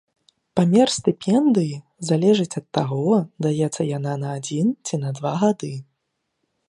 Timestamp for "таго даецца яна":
2.77-4.13